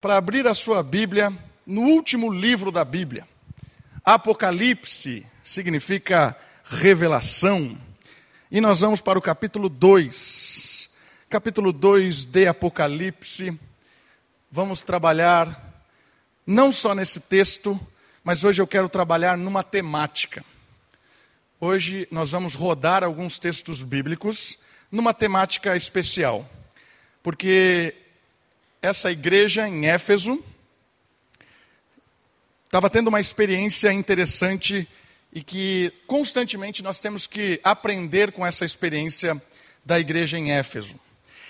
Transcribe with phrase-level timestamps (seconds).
[0.00, 1.30] para abrir a sua Bíblia
[1.66, 3.28] no último livro da Bíblia.
[4.02, 6.34] Apocalipse significa
[6.64, 7.76] revelação.
[8.50, 10.88] E nós vamos para o capítulo 2.
[11.28, 13.60] Capítulo 2 de Apocalipse.
[14.50, 15.84] Vamos trabalhar
[16.46, 17.78] não só nesse texto,
[18.24, 20.42] mas hoje eu quero trabalhar numa temática.
[21.60, 24.58] Hoje nós vamos rodar alguns textos bíblicos
[24.90, 26.48] numa temática especial.
[27.22, 27.94] Porque
[28.82, 30.42] essa igreja em Éfeso
[32.64, 34.88] estava tendo uma experiência interessante
[35.32, 39.40] e que constantemente nós temos que aprender com essa experiência
[39.84, 40.98] da igreja em Éfeso.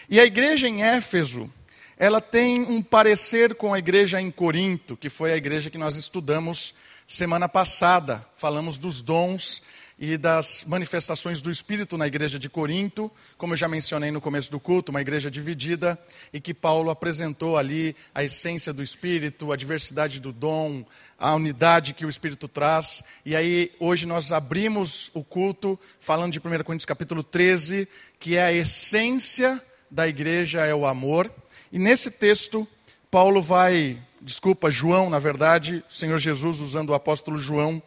[0.08, 1.50] E a igreja em Éfeso,
[1.96, 5.94] ela tem um parecer com a igreja em Corinto, que foi a igreja que nós
[5.94, 6.74] estudamos
[7.06, 8.26] semana passada.
[8.36, 9.62] Falamos dos dons
[10.00, 14.50] e das manifestações do Espírito na igreja de Corinto, como eu já mencionei no começo
[14.50, 15.98] do culto, uma igreja dividida,
[16.32, 20.86] e que Paulo apresentou ali a essência do Espírito, a diversidade do dom,
[21.18, 23.04] a unidade que o Espírito traz.
[23.26, 27.86] E aí, hoje nós abrimos o culto falando de 1 Coríntios capítulo 13,
[28.18, 31.30] que é a essência da igreja, é o amor.
[31.70, 32.66] E nesse texto,
[33.10, 37.82] Paulo vai, desculpa, João, na verdade, o Senhor Jesus usando o apóstolo João,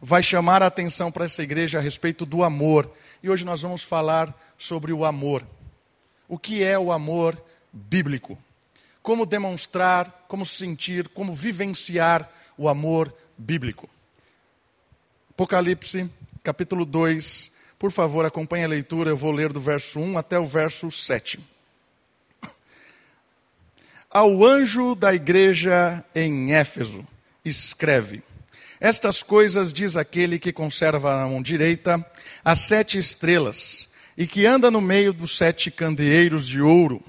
[0.00, 2.90] vai chamar a atenção para essa igreja a respeito do amor.
[3.22, 5.44] E hoje nós vamos falar sobre o amor.
[6.28, 8.38] O que é o amor bíblico?
[9.02, 13.88] Como demonstrar, como sentir, como vivenciar o amor bíblico.
[15.30, 16.10] Apocalipse,
[16.42, 17.50] capítulo 2.
[17.78, 21.38] Por favor, acompanhe a leitura, eu vou ler do verso 1 até o verso 7.
[24.10, 27.06] Ao anjo da igreja em Éfeso,
[27.44, 28.22] escreve:
[28.80, 32.04] estas coisas diz aquele que conserva na mão direita
[32.44, 37.02] as sete estrelas e que anda no meio dos sete candeeiros de ouro.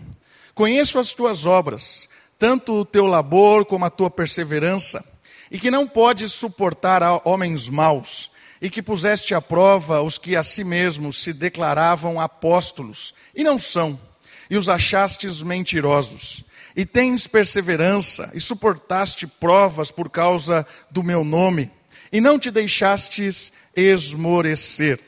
[0.55, 5.03] Conheço as tuas obras, tanto o teu labor como a tua perseverança,
[5.51, 8.29] e que não podes suportar homens maus,
[8.61, 13.57] e que puseste à prova os que a si mesmos se declaravam apóstolos, e não
[13.57, 13.99] são,
[14.49, 16.43] e os achastes mentirosos
[16.75, 21.71] e tens perseverança, e suportaste provas por causa do meu nome,
[22.11, 24.99] e não te deixastes esmorecer.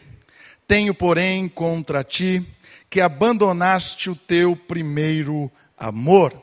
[0.68, 2.46] Tenho, porém, contra ti
[2.90, 6.40] que abandonaste o teu primeiro amor.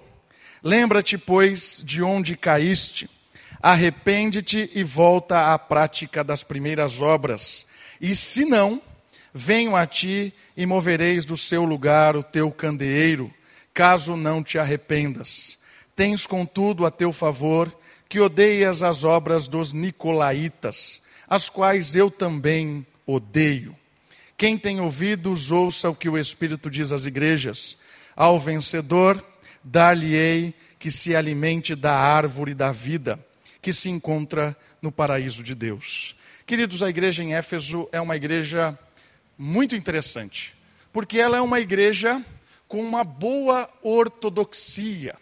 [0.62, 3.08] Lembra-te, pois, de onde caíste,
[3.62, 7.66] arrepende-te e volta à prática das primeiras obras.
[8.00, 8.80] E se não,
[9.32, 13.32] venho a ti e movereis do seu lugar o teu candeeiro
[13.78, 15.56] caso não te arrependas.
[15.94, 17.72] Tens, contudo, a teu favor
[18.08, 23.76] que odeias as obras dos nicolaítas, as quais eu também odeio.
[24.36, 27.78] Quem tem ouvidos, ouça o que o Espírito diz às igrejas.
[28.16, 29.24] Ao vencedor,
[29.62, 33.24] dar-lhe-ei que se alimente da árvore da vida,
[33.62, 36.16] que se encontra no paraíso de Deus.
[36.44, 38.76] Queridos, a igreja em Éfeso é uma igreja
[39.38, 40.52] muito interessante,
[40.92, 42.24] porque ela é uma igreja
[42.68, 45.16] com uma boa ortodoxia.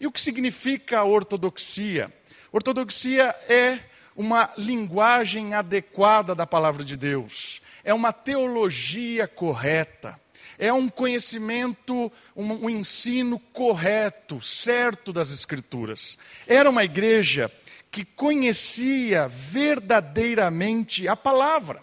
[0.00, 2.12] E o que significa ortodoxia?
[2.50, 3.80] Ortodoxia é
[4.16, 10.18] uma linguagem adequada da palavra de Deus, é uma teologia correta,
[10.58, 16.16] é um conhecimento, um, um ensino correto, certo das Escrituras.
[16.46, 17.52] Era uma igreja
[17.90, 21.82] que conhecia verdadeiramente a palavra,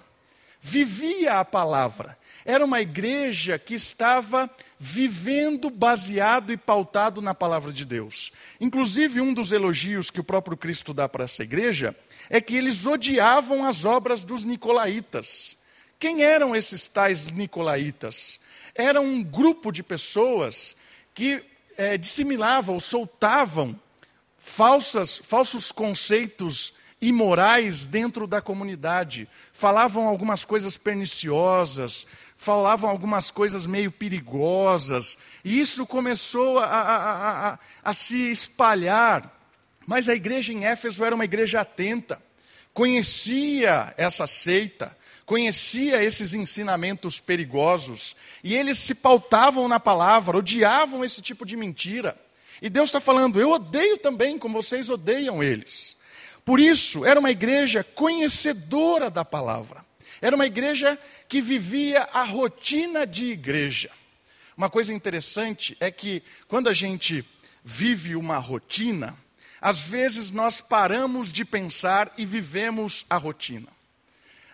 [0.59, 7.85] vivia a palavra era uma igreja que estava vivendo baseado e pautado na palavra de
[7.85, 8.31] Deus.
[8.59, 11.95] Inclusive, um dos elogios que o próprio Cristo dá para essa igreja
[12.29, 15.55] é que eles odiavam as obras dos nicolaítas.
[15.97, 18.39] Quem eram esses tais nicolaítas?
[18.75, 20.75] Era um grupo de pessoas
[21.13, 21.43] que
[21.77, 23.79] é, disseminavam, soltavam
[24.37, 29.27] falsas, falsos conceitos imorais dentro da comunidade.
[29.51, 32.07] Falavam algumas coisas perniciosas,
[32.43, 39.39] falavam algumas coisas meio perigosas, e isso começou a, a, a, a, se espalhar.
[39.87, 42.21] Mas a igreja em Éfeso era uma igreja atenta,
[42.73, 44.95] conhecia essa seita,
[45.25, 52.15] conhecia esses ensinamentos perigosos, e eles se pautavam na palavra, odiavam esse tipo de mentira.
[52.61, 55.95] E Deus está falando: eu odeio também, como vocês odeiam eles.
[56.45, 59.82] Por isso, era uma igreja conhecedora da palavra.
[60.23, 60.97] Era uma igreja
[61.27, 63.91] que vivia a rotina de igreja.
[64.55, 67.25] Uma coisa interessante é que quando a gente
[67.61, 69.17] vive uma rotina,
[69.59, 73.67] às vezes nós paramos de pensar e vivemos a rotina.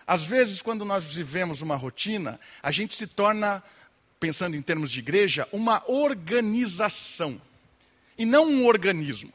[0.04, 3.62] Às vezes, quando nós vivemos uma rotina, a gente se torna,
[4.18, 7.40] pensando em termos de igreja, uma organização
[8.18, 9.32] e não um organismo.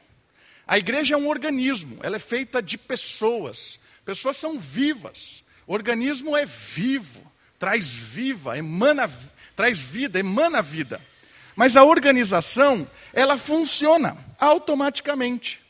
[0.66, 3.80] A igreja é um organismo, ela é feita de pessoas.
[4.04, 5.45] Pessoas são vivas.
[5.66, 7.22] O organismo é vivo,
[7.58, 9.10] traz viva, emana,
[9.54, 11.00] traz vida, emana vida.
[11.56, 15.60] Mas a organização, ela funciona automaticamente.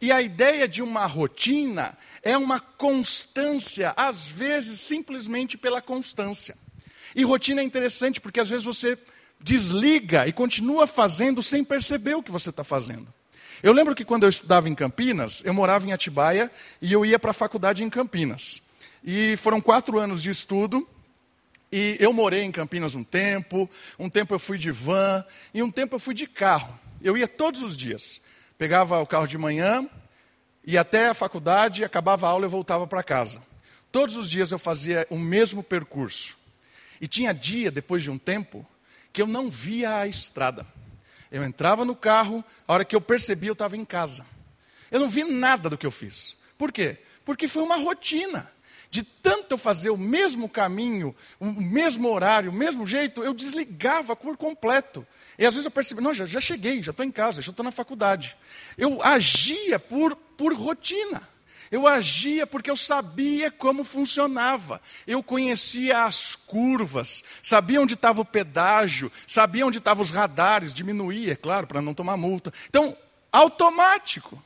[0.00, 6.56] E a ideia de uma rotina é uma constância, às vezes simplesmente pela constância.
[7.14, 8.98] E rotina é interessante porque às vezes você
[9.38, 13.12] desliga e continua fazendo sem perceber o que você está fazendo.
[13.62, 16.50] Eu lembro que quando eu estudava em Campinas, eu morava em Atibaia
[16.80, 18.62] e eu ia para a faculdade em Campinas.
[19.02, 20.86] E foram quatro anos de estudo.
[21.72, 25.24] E eu morei em Campinas um tempo, um tempo eu fui de van
[25.54, 26.78] e um tempo eu fui de carro.
[27.00, 28.20] Eu ia todos os dias.
[28.58, 29.88] Pegava o carro de manhã,
[30.64, 33.40] ia até a faculdade, acabava a aula e voltava para casa.
[33.92, 36.36] Todos os dias eu fazia o mesmo percurso.
[37.00, 38.66] E tinha dia, depois de um tempo,
[39.12, 40.66] que eu não via a estrada.
[41.30, 44.26] Eu entrava no carro, a hora que eu percebi, eu estava em casa.
[44.90, 46.36] Eu não vi nada do que eu fiz.
[46.58, 46.98] Por quê?
[47.24, 48.50] Porque foi uma rotina.
[48.90, 54.16] De tanto eu fazer o mesmo caminho, o mesmo horário, o mesmo jeito, eu desligava
[54.16, 55.06] por completo.
[55.38, 57.64] E às vezes eu percebi, não, já, já cheguei, já estou em casa, já estou
[57.64, 58.36] na faculdade.
[58.76, 61.22] Eu agia por, por rotina.
[61.70, 64.82] Eu agia porque eu sabia como funcionava.
[65.06, 71.34] Eu conhecia as curvas, sabia onde estava o pedágio, sabia onde estavam os radares, diminuía,
[71.34, 72.52] é claro, para não tomar multa.
[72.68, 72.96] Então,
[73.30, 74.42] automático.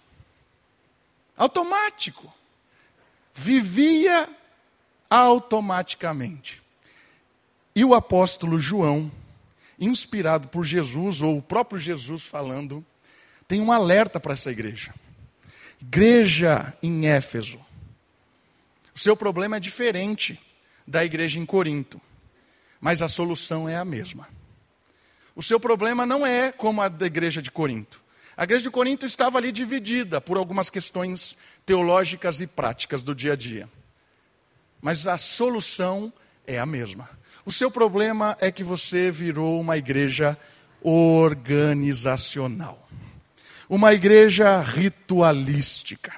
[1.34, 2.30] Automático.
[3.34, 4.28] Vivia
[5.10, 6.62] automaticamente.
[7.74, 9.10] E o apóstolo João,
[9.78, 12.84] inspirado por Jesus, ou o próprio Jesus falando,
[13.48, 14.94] tem um alerta para essa igreja.
[15.80, 17.58] Igreja em Éfeso.
[18.94, 20.40] O seu problema é diferente
[20.86, 22.00] da igreja em Corinto,
[22.80, 24.28] mas a solução é a mesma.
[25.34, 28.03] O seu problema não é como a da igreja de Corinto.
[28.36, 33.34] A igreja de Corinto estava ali dividida por algumas questões teológicas e práticas do dia
[33.34, 33.68] a dia.
[34.82, 36.12] Mas a solução
[36.46, 37.08] é a mesma.
[37.46, 40.36] O seu problema é que você virou uma igreja
[40.82, 42.84] organizacional
[43.68, 46.12] uma igreja ritualística,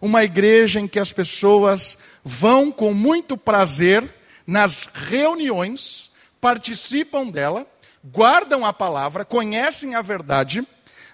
[0.00, 4.14] uma igreja em que as pessoas vão com muito prazer
[4.46, 7.66] nas reuniões, participam dela,
[8.04, 10.66] guardam a palavra, conhecem a verdade,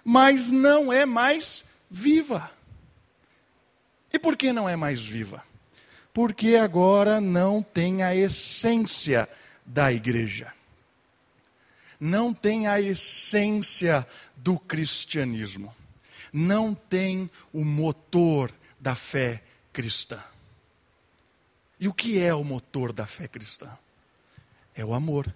[0.06, 2.50] mas não é mais viva.
[4.12, 5.42] E por que não é mais viva?
[6.14, 9.28] Porque agora não tem a essência
[9.66, 10.54] da igreja.
[11.98, 14.06] Não tem a essência
[14.36, 15.74] do cristianismo
[16.36, 19.42] não tem o motor da fé
[19.72, 20.22] cristã.
[21.80, 23.70] E o que é o motor da fé cristã?
[24.74, 25.34] É o amor.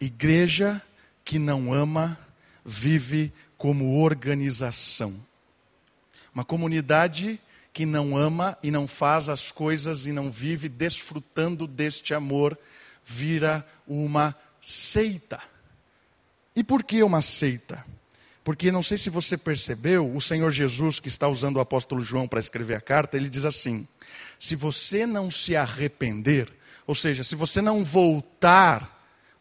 [0.00, 0.80] Igreja
[1.24, 2.16] que não ama
[2.64, 5.14] vive como organização.
[6.34, 7.40] Uma comunidade
[7.72, 12.58] que não ama e não faz as coisas e não vive desfrutando deste amor
[13.04, 15.40] vira uma seita.
[16.56, 17.84] E por que uma seita?
[18.44, 22.28] Porque não sei se você percebeu, o Senhor Jesus, que está usando o apóstolo João
[22.28, 23.88] para escrever a carta, ele diz assim:
[24.38, 26.52] se você não se arrepender,
[26.86, 28.93] ou seja, se você não voltar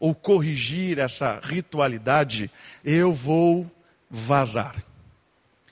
[0.04, 2.52] ou corrigir essa ritualidade,
[2.84, 3.72] eu vou
[4.10, 4.84] vazar.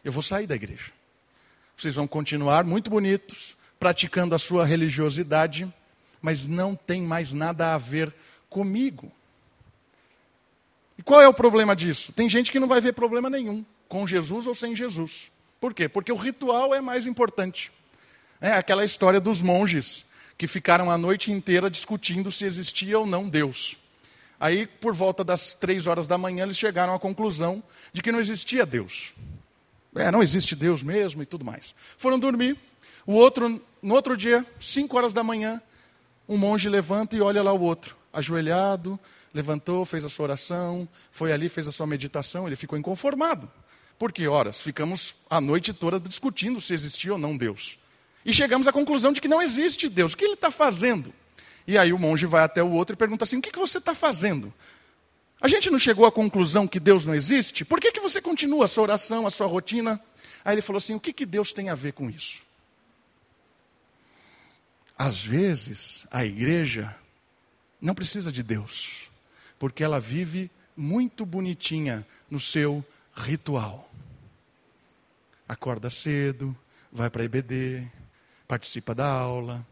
[0.06, 0.94] Eu vou sair da igreja.
[1.76, 5.70] Vocês vão continuar muito bonitos, praticando a sua religiosidade,
[6.22, 8.16] mas não tem mais nada a ver
[8.50, 9.12] comigo.
[10.98, 12.14] E qual é o problema disso?
[12.14, 15.30] Tem gente que não vai ver problema nenhum, com Jesus ou sem Jesus.
[15.60, 15.90] Por quê?
[15.90, 17.70] Porque o ritual é mais importante.
[18.40, 20.06] É aquela história dos monges
[20.38, 23.82] que ficaram a noite inteira discutindo se existia ou não Deus.
[24.42, 27.62] Aí, por volta das três horas da manhã, eles chegaram à conclusão
[27.94, 29.14] de que não existia Deus.
[29.94, 31.76] É, não existe Deus mesmo e tudo mais.
[31.96, 32.58] Foram dormir.
[33.06, 35.62] O outro, no outro dia, cinco horas da manhã,
[36.28, 39.00] um monge levanta e olha lá o outro, ajoelhado,
[39.32, 43.48] levantou, fez a sua oração, foi ali, fez a sua meditação, ele ficou inconformado.
[44.00, 47.78] Porque, horas, ficamos a noite toda discutindo se existia ou não Deus.
[48.26, 50.14] E chegamos à conclusão de que não existe Deus.
[50.14, 51.14] O que ele está fazendo?
[51.68, 53.78] E aí o monge vai até o outro e pergunta assim: o que, que você
[53.78, 54.54] está fazendo?
[55.40, 57.66] A gente não chegou à conclusão que Deus não existe?
[57.66, 60.00] Por que, que você continua a sua oração, a sua rotina?
[60.46, 62.40] Aí ele falou assim: o que, que Deus tem a ver com isso?
[64.98, 66.96] Às vezes, a igreja
[67.82, 69.10] não precisa de Deus
[69.62, 73.88] porque ela vive muito bonitinha no seu ritual.
[75.48, 76.58] Acorda cedo,
[76.92, 77.88] vai para a EBD,
[78.48, 79.64] participa da aula,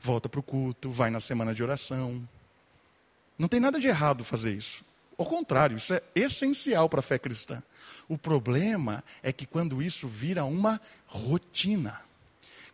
[0.00, 2.26] volta para o culto, vai na semana de oração.
[3.38, 4.84] Não tem nada de errado fazer isso.
[5.16, 7.62] Ao contrário, isso é essencial para a fé cristã.
[8.08, 12.00] O problema é que quando isso vira uma rotina,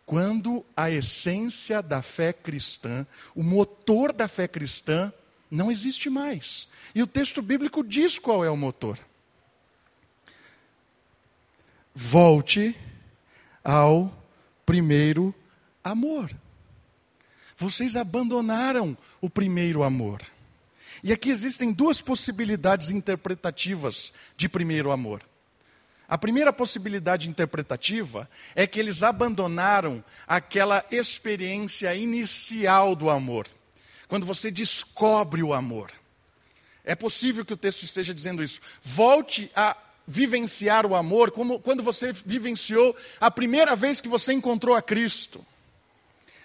[0.05, 5.11] quando a essência da fé cristã, o motor da fé cristã,
[5.49, 6.67] não existe mais.
[6.93, 8.99] E o texto bíblico diz qual é o motor.
[11.93, 12.75] Volte
[13.63, 14.13] ao
[14.65, 15.33] primeiro
[15.83, 16.29] amor.
[17.57, 20.21] Vocês abandonaram o primeiro amor.
[21.03, 25.21] E aqui existem duas possibilidades interpretativas de primeiro amor.
[26.07, 33.47] A primeira possibilidade interpretativa é que eles abandonaram aquela experiência inicial do amor,
[34.07, 35.91] quando você descobre o amor.
[36.83, 38.59] É possível que o texto esteja dizendo isso.
[38.81, 39.75] Volte a
[40.07, 45.43] vivenciar o amor como quando você vivenciou a primeira vez que você encontrou a Cristo.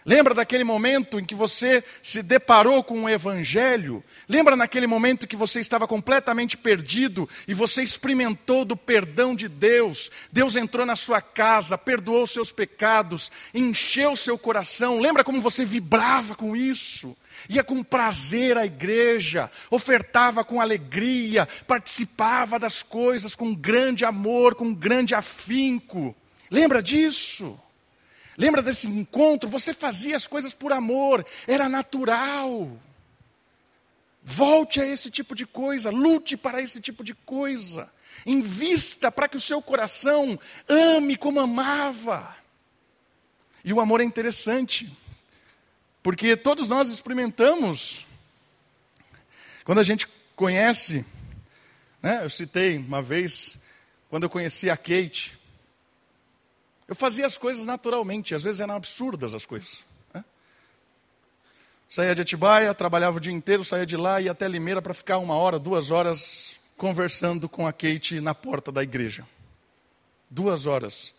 [0.04, 4.02] Lembra daquele momento em que você se deparou com o Evangelho?
[4.28, 10.10] Lembra naquele momento que você estava completamente perdido e você experimentou do perdão de Deus?
[10.32, 14.98] Deus entrou na sua casa, perdoou seus pecados, encheu seu coração.
[14.98, 17.14] Lembra como você vibrava com isso?
[17.48, 24.72] Ia com prazer à igreja, ofertava com alegria, participava das coisas com grande amor, com
[24.72, 26.14] grande afinco.
[26.50, 27.58] Lembra disso?
[28.40, 29.50] Lembra desse encontro?
[29.50, 32.80] Você fazia as coisas por amor, era natural.
[34.22, 37.92] Volte a esse tipo de coisa, lute para esse tipo de coisa.
[38.24, 42.34] Invista para que o seu coração ame como amava.
[43.62, 44.90] E o amor é interessante,
[46.02, 48.06] porque todos nós experimentamos.
[49.64, 51.04] Quando a gente conhece,
[52.00, 53.58] né, eu citei uma vez,
[54.08, 55.38] quando eu conheci a Kate,
[56.90, 59.86] eu fazia as coisas naturalmente, às vezes eram absurdas as coisas.
[60.12, 60.24] Né?
[61.88, 65.18] Saía de Atibaia, trabalhava o dia inteiro, saía de lá e até Limeira para ficar
[65.18, 69.24] uma hora, duas horas conversando com a Kate na porta da igreja.
[70.28, 71.14] Duas horas.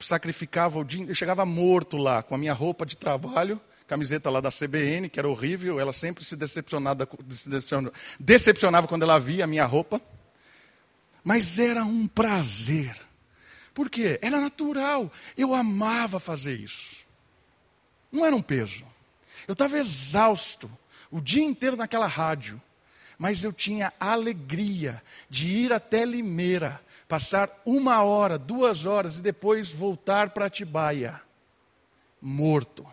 [0.00, 4.40] Sacrificava o dia, eu chegava morto lá, com a minha roupa de trabalho, camiseta lá
[4.40, 7.08] da CBN, que era horrível, ela sempre se decepcionava,
[8.18, 10.02] decepcionava quando ela via a minha roupa.
[11.22, 13.05] Mas era um prazer
[13.76, 14.18] por quê?
[14.22, 15.12] Era natural.
[15.36, 16.96] Eu amava fazer isso.
[18.10, 18.86] Não era um peso.
[19.46, 20.70] Eu estava exausto
[21.10, 22.60] o dia inteiro naquela rádio,
[23.18, 29.70] mas eu tinha alegria de ir até Limeira, passar uma hora, duas horas e depois
[29.70, 31.20] voltar para Atibaia,
[32.18, 32.86] morto.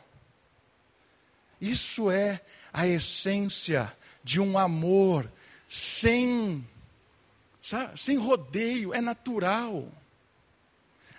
[1.62, 2.42] Isso é
[2.74, 5.32] a essência de um amor
[5.66, 6.68] sem,
[7.62, 9.90] sabe, sem rodeio, é natural.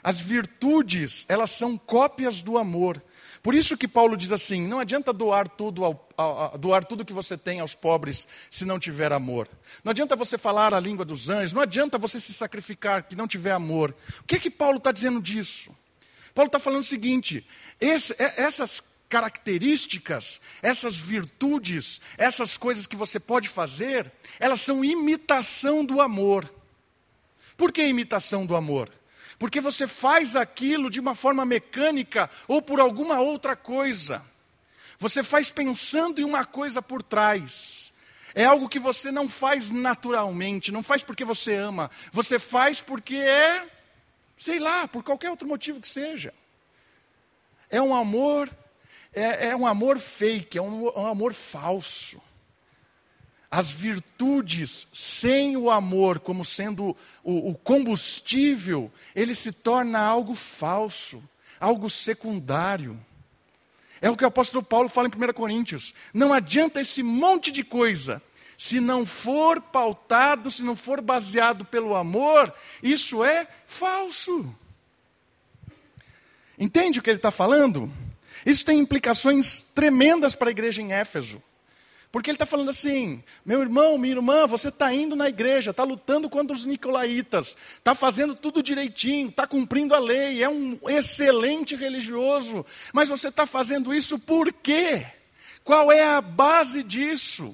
[0.05, 3.03] As virtudes, elas são cópias do amor.
[3.43, 7.13] Por isso que Paulo diz assim: não adianta doar tudo, ao, ao, doar tudo que
[7.13, 9.49] você tem aos pobres se não tiver amor.
[9.83, 13.27] Não adianta você falar a língua dos anjos, não adianta você se sacrificar que não
[13.27, 13.95] tiver amor.
[14.21, 15.75] O que é que Paulo está dizendo disso?
[16.35, 17.47] Paulo está falando o seguinte:
[17.81, 25.83] esse, é, essas características, essas virtudes, essas coisas que você pode fazer, elas são imitação
[25.83, 26.53] do amor.
[27.57, 28.91] Por que imitação do amor?
[29.45, 34.25] Porque você faz aquilo de uma forma mecânica ou por alguma outra coisa.
[34.99, 37.93] Você faz pensando em uma coisa por trás.
[38.35, 43.17] É algo que você não faz naturalmente, não faz porque você ama, você faz porque
[43.17, 43.69] é,
[44.35, 46.33] sei lá, por qualquer outro motivo que seja.
[47.69, 48.49] É um amor,
[49.13, 52.19] é, é um amor fake, é um, um amor falso
[53.55, 61.23] as virtudes sem o amor como sendo o, o, combustível, ele se torna algo falso,
[61.61, 62.99] algo secundário.
[64.03, 65.95] É o que o apóstolo Paulo fala em 1 Coríntios.
[66.13, 68.21] Não adianta esse monte de coisa.
[68.59, 74.53] Se não for pautado, se não for baseado pelo amor, isso é falso.
[76.59, 77.89] Entende o que ele está falando?
[78.45, 81.41] Isso tem implicações tremendas para a igreja em Éfeso.
[82.15, 85.83] Porque ele está falando assim: meu irmão, minha irmã, você está indo na igreja, está
[85.83, 91.75] lutando contra os nicolaítas, está fazendo tudo direitinho, está cumprindo a lei, é um excelente
[91.75, 95.05] religioso, mas você está fazendo isso por quê?
[95.65, 97.53] Qual é a base disso?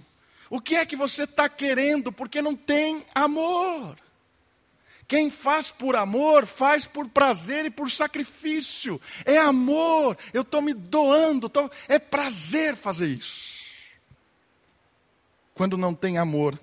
[0.50, 2.12] O que é que você está querendo?
[2.12, 3.96] Porque não tem amor.
[5.08, 9.00] Quem faz por amor, faz por prazer e por sacrifício.
[9.24, 11.70] É amor, eu estou me doando, tô...
[11.88, 13.59] é prazer fazer isso.
[15.60, 16.58] Quando não tem amor,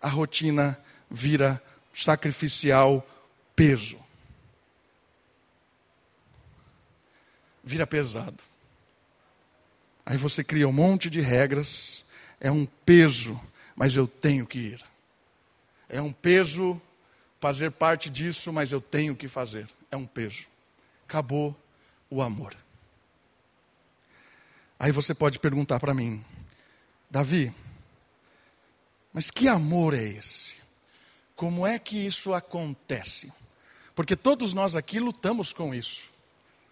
[0.00, 1.62] a rotina vira
[1.92, 3.06] sacrificial
[3.54, 3.98] peso.
[7.62, 8.42] Vira pesado.
[10.06, 12.06] Aí você cria um monte de regras,
[12.40, 13.38] é um peso,
[13.76, 14.84] mas eu tenho que ir.
[15.86, 16.80] É um peso
[17.38, 19.68] fazer parte disso, mas eu tenho que fazer.
[19.90, 20.46] É um peso.
[21.06, 21.54] Acabou
[22.08, 22.56] o amor.
[24.78, 26.24] Aí você pode perguntar para mim,
[27.10, 27.54] Davi,
[29.12, 30.56] mas que amor é esse?
[31.34, 33.32] Como é que isso acontece?
[33.94, 36.08] Porque todos nós aqui lutamos com isso.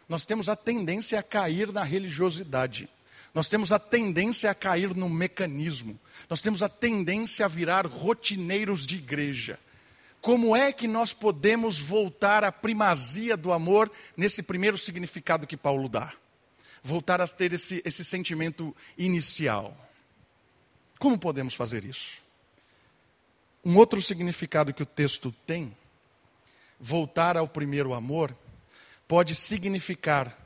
[0.09, 2.88] Nós temos a tendência a cair na religiosidade.
[3.35, 5.99] Nós temos a tendência a cair no mecanismo.
[6.31, 9.59] Nós temos a tendência a virar rotineiros de igreja.
[10.21, 15.88] Como é que nós podemos voltar à primazia do amor nesse primeiro significado que Paulo
[15.88, 16.12] dá?
[16.83, 19.76] Voltar a ter esse, esse sentimento inicial.
[20.99, 22.25] Como podemos fazer isso?
[23.66, 25.76] Um outro significado que o texto tem,
[26.78, 28.32] voltar ao primeiro amor,
[29.08, 30.38] pode significar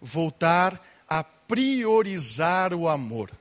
[0.00, 3.32] voltar a priorizar o amor.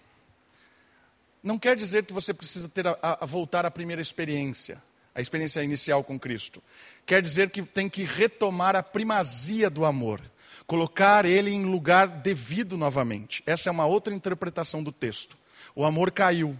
[1.43, 4.81] Não quer dizer que você precisa ter a, a voltar à primeira experiência,
[5.13, 6.63] a experiência inicial com Cristo.
[7.05, 10.19] Quer dizer que tem que retomar a primazia do amor,
[10.65, 13.43] colocar ele em lugar devido novamente.
[13.45, 15.37] Essa é uma outra interpretação do texto.
[15.75, 16.57] O amor caiu,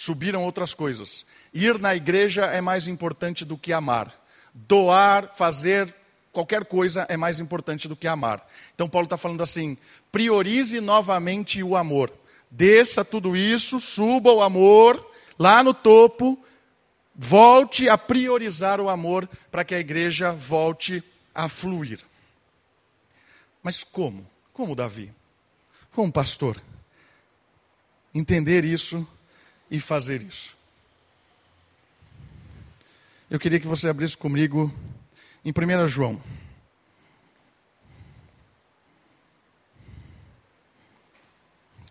[0.00, 1.26] subiram outras coisas.
[1.52, 4.18] Ir na igreja é mais importante do que amar.
[4.54, 5.94] Doar, fazer
[6.32, 8.46] qualquer coisa é mais importante do que amar.
[8.74, 9.76] Então Paulo está falando assim:
[10.10, 12.10] priorize novamente o amor.
[12.50, 15.06] Desça tudo isso, suba o amor
[15.38, 16.42] lá no topo,
[17.14, 21.04] volte a priorizar o amor para que a igreja volte
[21.34, 22.00] a fluir.
[23.62, 24.26] Mas como?
[24.54, 25.12] Como Davi?
[25.92, 26.56] Como pastor?
[28.14, 29.06] Entender isso
[29.70, 30.56] e fazer isso.
[33.30, 34.74] Eu queria que você abrisse comigo
[35.44, 36.20] em 1 João.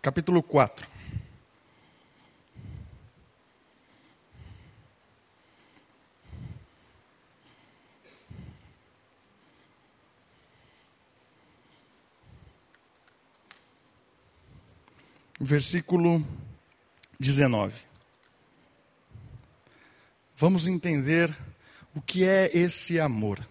[0.02, 0.88] Capítulo 4.
[15.42, 16.22] Versículo
[17.20, 17.74] 19.
[20.34, 21.36] Vamos entender
[21.94, 23.46] o que é esse amor.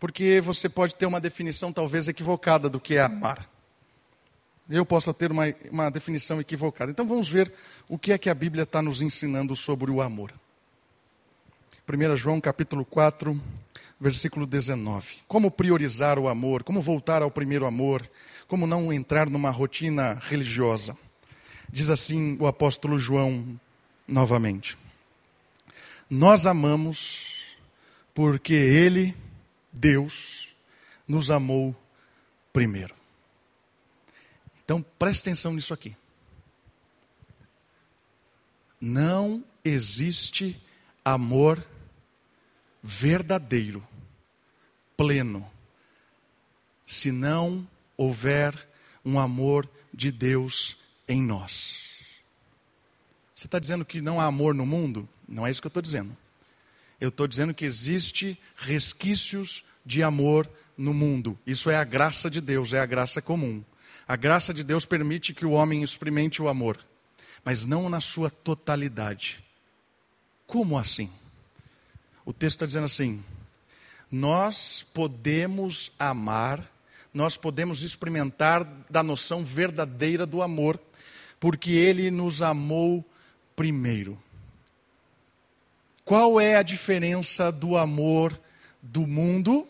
[0.00, 3.48] Porque você pode ter uma definição talvez equivocada do que é amar.
[4.68, 6.90] Eu posso ter uma, uma definição equivocada.
[6.90, 7.52] Então vamos ver
[7.88, 10.32] o que é que a Bíblia está nos ensinando sobre o amor.
[11.88, 13.40] 1 João capítulo 4,
[14.00, 15.18] versículo 19.
[15.28, 18.08] Como priorizar o amor, como voltar ao primeiro amor,
[18.48, 20.96] como não entrar numa rotina religiosa.
[21.72, 23.58] Diz assim o apóstolo João
[24.06, 24.76] novamente.
[26.08, 27.56] Nós amamos
[28.14, 29.16] porque Ele,
[29.72, 30.52] Deus,
[31.06, 31.74] nos amou
[32.52, 32.94] primeiro.
[34.64, 35.96] Então preste atenção nisso aqui.
[38.80, 40.60] Não existe
[41.04, 41.64] amor
[42.82, 43.86] verdadeiro,
[44.96, 45.48] pleno,
[46.86, 48.68] se não houver
[49.04, 50.79] um amor de Deus
[51.10, 51.90] em nós.
[53.34, 55.08] Você está dizendo que não há amor no mundo?
[55.28, 56.16] Não é isso que eu estou dizendo.
[57.00, 61.38] Eu estou dizendo que existe resquícios de amor no mundo.
[61.46, 63.64] Isso é a graça de Deus, é a graça comum.
[64.06, 66.78] A graça de Deus permite que o homem experimente o amor,
[67.44, 69.42] mas não na sua totalidade.
[70.46, 71.10] Como assim?
[72.24, 73.22] O texto está dizendo assim:
[74.10, 76.70] nós podemos amar,
[77.14, 80.78] nós podemos experimentar da noção verdadeira do amor,
[81.40, 83.04] porque Ele nos amou
[83.56, 84.22] primeiro.
[86.04, 88.38] Qual é a diferença do amor
[88.82, 89.66] do mundo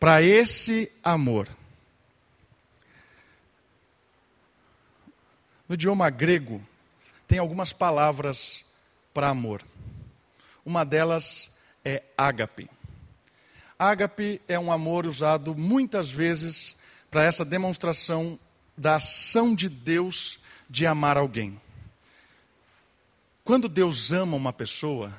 [0.00, 1.48] para esse amor?
[5.68, 6.62] No idioma grego,
[7.26, 8.64] tem algumas palavras
[9.12, 9.62] para amor.
[10.64, 11.50] Uma delas
[11.84, 12.70] é ágape.
[13.78, 16.76] Ágape é um amor usado muitas vezes
[17.10, 18.38] para essa demonstração
[18.76, 21.60] da ação de Deus de amar alguém.
[23.44, 25.12] Quando Deus ama uma pessoa,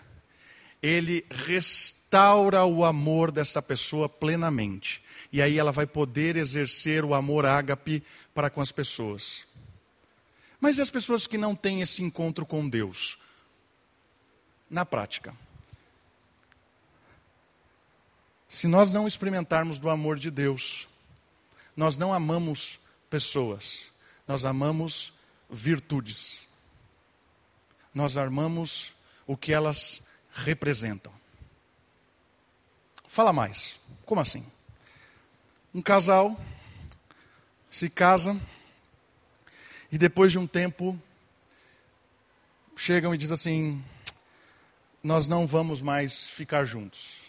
[0.81, 5.03] Ele restaura o amor dessa pessoa plenamente.
[5.31, 8.03] E aí ela vai poder exercer o amor ágape
[8.33, 9.45] para com as pessoas.
[10.59, 13.19] Mas e as pessoas que não têm esse encontro com Deus?
[14.69, 15.35] Na prática.
[18.47, 20.87] Se nós não experimentarmos do amor de Deus,
[21.75, 22.79] nós não amamos
[23.09, 23.91] pessoas,
[24.27, 25.13] nós amamos
[25.49, 26.45] virtudes
[27.95, 28.93] nós armamos
[29.25, 30.03] o que elas
[30.33, 31.13] representam.
[33.07, 33.79] Fala mais.
[34.05, 34.45] Como assim?
[35.73, 36.37] Um casal
[37.71, 38.39] se casa
[39.89, 41.01] e depois de um tempo
[42.75, 43.81] chegam e diz assim:
[45.01, 47.21] nós não vamos mais ficar juntos.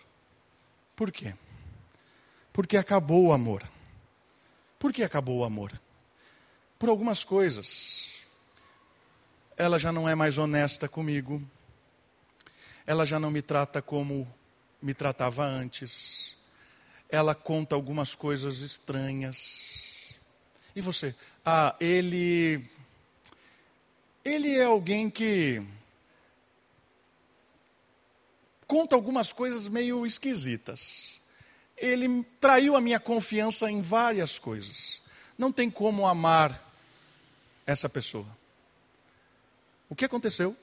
[0.96, 1.34] Por quê?
[2.52, 3.62] Porque acabou o amor.
[4.80, 5.80] Por que acabou o amor?
[6.78, 8.16] Por algumas coisas.
[9.56, 11.42] Ela já não é mais honesta comigo.
[12.86, 14.28] Ela já não me trata como
[14.82, 16.36] me tratava antes.
[17.08, 20.14] Ela conta algumas coisas estranhas.
[20.74, 21.14] E você?
[21.44, 22.68] Ah, ele.
[24.22, 25.62] Ele é alguém que
[28.66, 31.18] conta algumas coisas meio esquisitas.
[31.76, 35.00] Ele traiu a minha confiança em várias coisas.
[35.38, 36.65] Não tem como amar
[37.66, 38.26] essa pessoa.
[39.88, 40.56] O que aconteceu?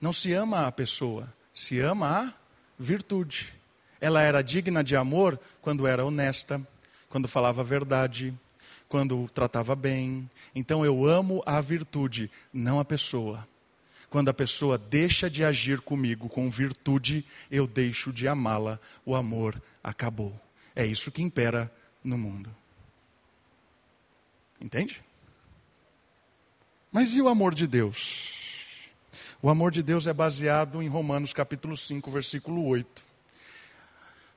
[0.00, 2.34] Não se ama a pessoa, se ama a
[2.78, 3.52] virtude.
[4.00, 6.60] Ela era digna de amor quando era honesta,
[7.08, 8.34] quando falava a verdade,
[8.88, 10.28] quando tratava bem.
[10.54, 13.46] Então eu amo a virtude, não a pessoa.
[14.08, 18.80] Quando a pessoa deixa de agir comigo com virtude, eu deixo de amá-la.
[19.04, 20.34] O amor acabou.
[20.74, 21.70] É isso que impera
[22.02, 22.54] no mundo.
[24.60, 25.02] Entende?
[26.92, 28.66] Mas e o amor de Deus?
[29.40, 33.04] O amor de Deus é baseado em Romanos capítulo 5, versículo 8.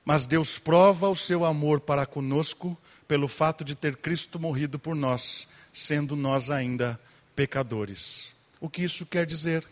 [0.04, 4.94] Mas Deus prova o seu amor para conosco pelo fato de ter Cristo morrido por
[4.94, 7.00] nós, sendo nós ainda
[7.34, 8.32] pecadores.
[8.60, 9.66] O que isso quer dizer?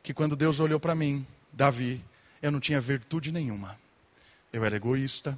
[0.00, 2.00] Que quando Deus olhou para mim, Davi,
[2.40, 3.76] eu não tinha virtude nenhuma.
[4.52, 5.36] Eu era egoísta,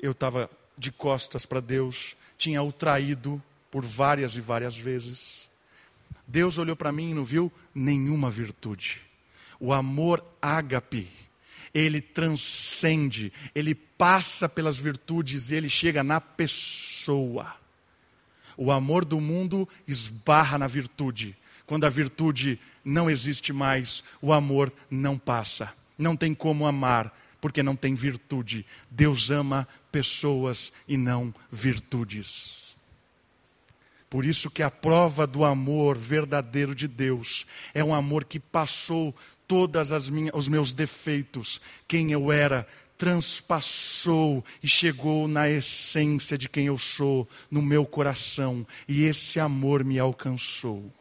[0.00, 5.53] eu estava de costas para Deus, tinha o traído por várias e várias vezes.
[6.26, 9.00] Deus olhou para mim e não viu nenhuma virtude.
[9.60, 11.08] O amor ágape,
[11.72, 17.56] ele transcende, ele passa pelas virtudes e ele chega na pessoa.
[18.56, 21.36] O amor do mundo esbarra na virtude.
[21.66, 25.72] Quando a virtude não existe mais, o amor não passa.
[25.96, 28.64] Não tem como amar, porque não tem virtude.
[28.90, 32.63] Deus ama pessoas e não virtudes.
[34.14, 39.12] Por isso que a prova do amor verdadeiro de Deus é um amor que passou
[39.44, 42.64] todas as minhas, os meus defeitos, quem eu era,
[42.96, 49.82] transpassou e chegou na essência de quem eu sou, no meu coração, e esse amor
[49.82, 50.92] me alcançou.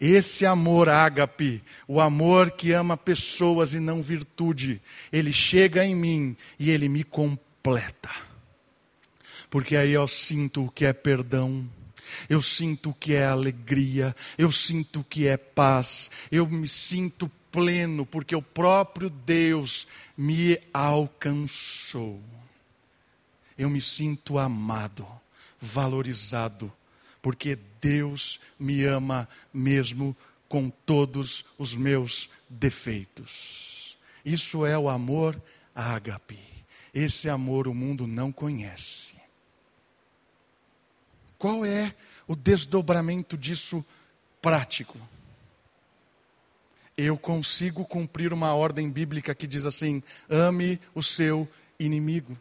[0.00, 6.36] Esse amor ágape, o amor que ama pessoas e não virtude, ele chega em mim
[6.58, 8.10] e ele me completa.
[9.56, 11.66] Porque aí eu sinto o que é perdão,
[12.28, 17.26] eu sinto o que é alegria, eu sinto o que é paz, eu me sinto
[17.50, 22.20] pleno, porque o próprio Deus me alcançou.
[23.56, 25.08] Eu me sinto amado,
[25.58, 26.70] valorizado,
[27.22, 30.14] porque Deus me ama mesmo
[30.50, 33.96] com todos os meus defeitos.
[34.22, 35.40] Isso é o amor
[35.74, 36.40] ágape.
[36.92, 39.15] Esse amor o mundo não conhece.
[41.38, 41.94] Qual é
[42.26, 43.84] o desdobramento disso
[44.40, 44.98] prático?
[46.96, 52.38] Eu consigo cumprir uma ordem bíblica que diz assim: ame o seu inimigo.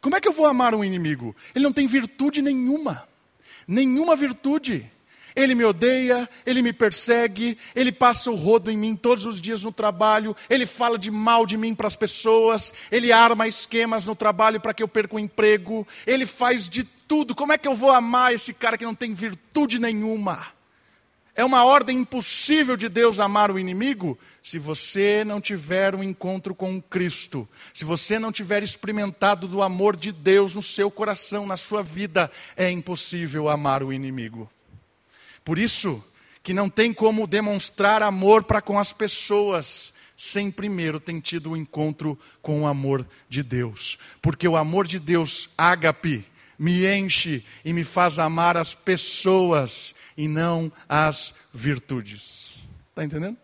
[0.00, 1.34] Como é que eu vou amar um inimigo?
[1.54, 3.06] Ele não tem virtude nenhuma
[3.66, 4.90] nenhuma virtude.
[5.34, 9.62] Ele me odeia, ele me persegue, ele passa o rodo em mim todos os dias
[9.62, 14.14] no trabalho, ele fala de mal de mim para as pessoas, ele arma esquemas no
[14.14, 17.34] trabalho para que eu perca o emprego, ele faz de tudo.
[17.34, 20.46] Como é que eu vou amar esse cara que não tem virtude nenhuma?
[21.34, 26.54] É uma ordem impossível de Deus amar o inimigo se você não tiver um encontro
[26.54, 31.58] com Cristo, se você não tiver experimentado do amor de Deus no seu coração, na
[31.58, 34.50] sua vida, é impossível amar o inimigo.
[35.44, 36.02] Por isso
[36.42, 41.52] que não tem como demonstrar amor para com as pessoas sem primeiro ter tido o
[41.52, 43.98] um encontro com o amor de Deus.
[44.22, 46.24] Porque o amor de Deus, ágape,
[46.62, 52.54] me enche e me faz amar as pessoas e não as virtudes.
[52.90, 53.36] Está entendendo?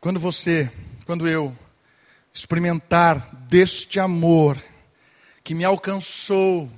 [0.00, 0.72] Quando você,
[1.04, 1.54] quando eu
[2.32, 4.56] experimentar deste amor
[5.44, 6.70] que me alcançou,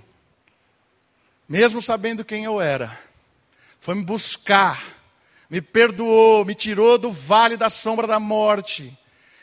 [1.49, 2.99] mesmo sabendo quem eu era,
[3.79, 4.83] foi me buscar,
[5.49, 8.99] me perdoou, me tirou do vale da sombra da morte,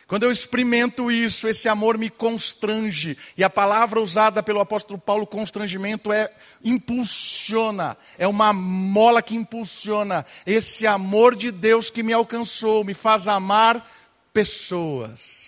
[0.07, 3.17] quando eu experimento isso, esse amor me constrange.
[3.35, 6.31] E a palavra usada pelo apóstolo Paulo, constrangimento, é
[6.63, 7.97] impulsiona.
[8.17, 10.23] É uma mola que impulsiona.
[10.45, 13.89] Esse amor de Deus que me alcançou, me faz amar
[14.31, 15.43] pessoas.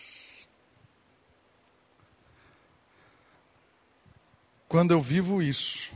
[4.67, 5.91] Quando eu vivo isso,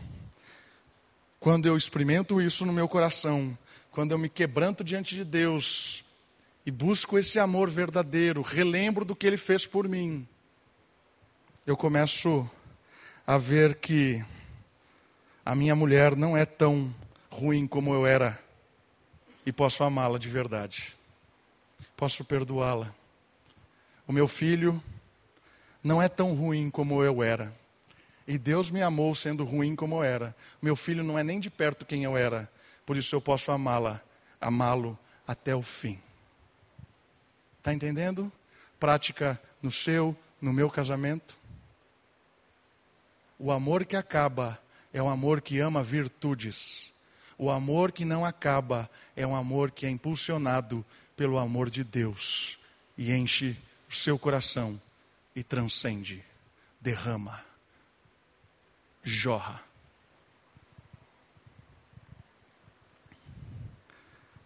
[1.40, 3.58] quando eu experimento isso no meu coração,
[3.90, 6.06] quando eu me quebranto diante de Deus
[6.66, 10.28] e busco esse amor verdadeiro, relembro do que Ele fez por mim,
[11.66, 12.50] eu começo
[13.26, 14.24] a ver que
[15.46, 16.94] a minha mulher não é tão
[17.30, 18.40] ruim como eu era
[19.46, 20.96] e posso amá-la de verdade.
[21.96, 22.94] Posso perdoá-la.
[24.08, 24.82] O meu filho
[25.84, 27.56] não é tão ruim como eu era.
[28.28, 30.36] E Deus me amou sendo ruim como eu era.
[30.62, 32.52] Meu filho não é nem de perto quem eu era.
[32.86, 34.02] Por isso eu posso amá-la,
[34.40, 34.98] amá-lo
[35.28, 36.00] até o fim.
[37.62, 38.32] Está entendendo?
[38.80, 41.38] Prática no seu, no meu casamento.
[43.38, 44.60] O amor que acaba
[44.92, 46.92] é um amor que ama virtudes.
[47.38, 50.84] O amor que não acaba é um amor que é impulsionado
[51.16, 52.58] pelo amor de Deus
[52.98, 53.56] e enche
[53.88, 54.82] o seu coração
[55.36, 56.26] e transcende,
[56.80, 57.46] derrama,
[59.04, 59.64] jorra.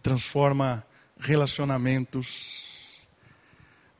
[0.02, 0.86] Transforma
[1.18, 2.75] relacionamentos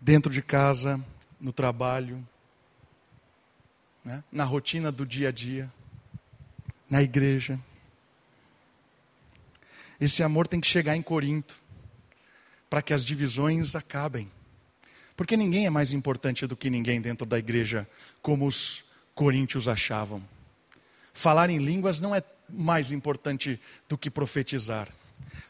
[0.06, 1.04] dentro de casa,
[1.40, 2.24] no trabalho,
[4.04, 4.22] né?
[4.30, 5.68] na rotina do dia a dia,
[6.88, 7.58] na igreja.
[10.00, 11.60] Esse amor tem que chegar em Corinto,
[12.70, 14.30] para que as divisões acabem.
[15.16, 17.84] Porque ninguém é mais importante do que ninguém dentro da igreja,
[18.22, 20.22] como os coríntios achavam.
[21.12, 24.88] Falar em línguas não é mais importante do que profetizar.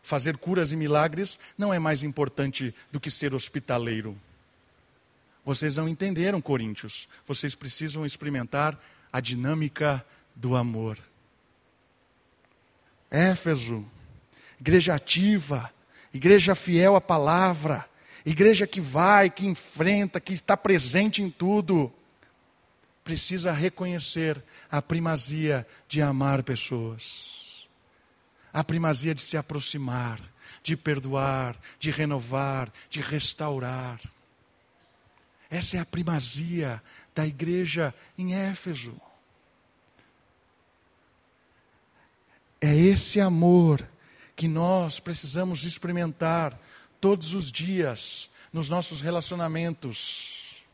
[0.02, 4.18] Fazer curas e milagres não é mais importante do que ser hospitaleiro.
[5.46, 7.08] Vocês não entenderam, coríntios.
[7.24, 8.76] Vocês precisam experimentar
[9.12, 10.04] a dinâmica
[10.36, 10.98] do amor.
[13.08, 13.86] Éfeso,
[14.58, 15.72] igreja ativa,
[16.12, 17.88] igreja fiel à palavra,
[18.24, 21.92] igreja que vai, que enfrenta, que está presente em tudo,
[23.04, 27.68] precisa reconhecer a primazia de amar pessoas,
[28.52, 30.20] a primazia de se aproximar,
[30.60, 34.00] de perdoar, de renovar, de restaurar.
[35.50, 36.82] Essa é a primazia
[37.14, 39.00] da igreja em Éfeso.
[42.60, 43.86] É esse amor
[44.34, 46.58] que nós precisamos experimentar
[47.00, 50.64] todos os dias nos nossos relacionamentos.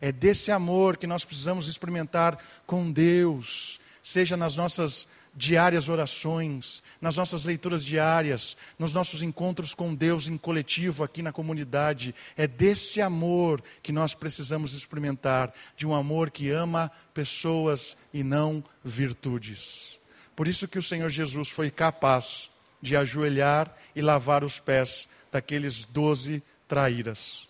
[0.00, 7.16] É desse amor que nós precisamos experimentar com Deus, seja nas nossas diárias orações, nas
[7.16, 12.12] nossas leituras diárias, nos nossos encontros com Deus em coletivo aqui na comunidade.
[12.36, 18.62] É desse amor que nós precisamos experimentar, de um amor que ama pessoas e não
[18.84, 19.98] virtudes.
[20.34, 22.50] Por isso que o Senhor Jesus foi capaz
[22.82, 27.46] de ajoelhar e lavar os pés daqueles doze traíras.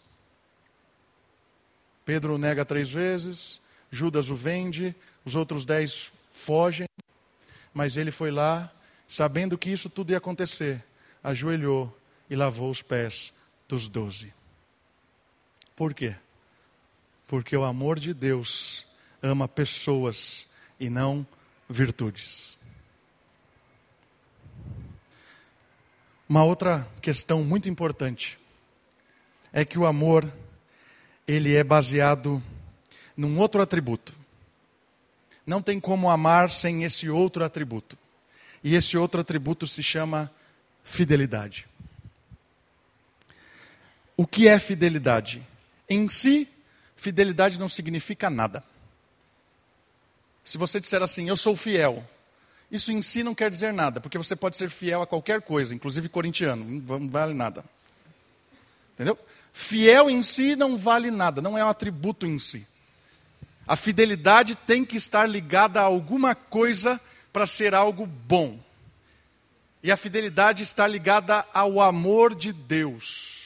[2.05, 6.87] Pedro nega três vezes, Judas o vende, os outros dez fogem.
[7.79, 8.73] Mas ele foi lá,
[9.07, 10.85] sabendo que isso tudo ia acontecer,
[11.23, 11.97] ajoelhou
[12.29, 13.33] e lavou os pés
[13.69, 14.35] dos doze.
[15.77, 16.17] Por quê?
[17.29, 18.85] Porque o amor de Deus
[19.23, 20.45] ama pessoas
[20.81, 21.25] e não
[21.71, 22.59] virtudes.
[26.29, 28.41] Uma outra questão muito importante
[29.53, 30.29] é que o amor
[31.29, 32.43] ele é baseado
[33.17, 34.13] num outro atributo.
[35.49, 37.97] Não tem como amar sem esse outro atributo.
[38.63, 40.31] E esse outro atributo se chama
[40.85, 41.67] fidelidade.
[44.15, 45.43] O que é fidelidade?
[45.89, 46.47] Em si,
[46.95, 48.63] fidelidade não significa nada.
[50.45, 52.07] Se você disser assim, eu sou fiel,
[52.71, 55.75] isso em si não quer dizer nada, porque você pode ser fiel a qualquer coisa,
[55.75, 57.65] inclusive corintiano, não vale nada.
[58.93, 59.19] Entendeu?
[59.51, 62.67] Fiel em si não vale nada, não é um atributo em si.
[63.69, 66.99] A fidelidade tem que estar ligada a alguma coisa
[67.31, 68.59] para ser algo bom.
[69.83, 73.37] E a fidelidade está ligada ao amor de Deus.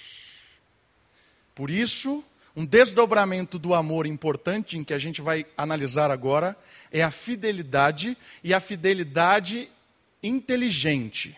[1.56, 6.56] Por isso, um desdobramento do amor importante em que a gente vai analisar agora
[6.92, 9.68] é a fidelidade e a fidelidade
[10.22, 11.36] inteligente.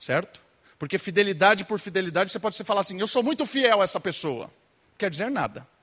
[0.00, 0.42] Certo?
[0.76, 4.46] Porque fidelidade por fidelidade, você pode falar assim: eu sou muito fiel a essa pessoa.
[4.46, 5.75] Não quer dizer nada.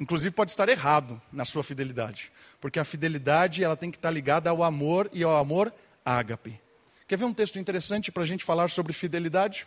[0.00, 4.48] Inclusive pode estar errado na sua fidelidade, porque a fidelidade ela tem que estar ligada
[4.48, 5.70] ao amor e ao amor
[6.02, 6.58] ágape.
[7.06, 9.66] Quer ver um texto interessante para a gente falar sobre fidelidade?